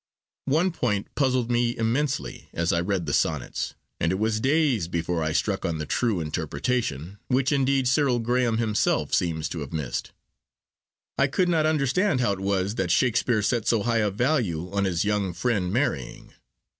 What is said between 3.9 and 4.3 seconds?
and it